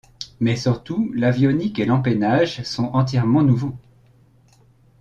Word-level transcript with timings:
Mais 0.39 0.55
surtout 0.55 1.11
l’avionique 1.13 1.77
et 1.77 1.85
l’empennage 1.85 2.63
sont 2.63 2.85
entièrement 2.93 3.43
nouveaux. 3.43 3.77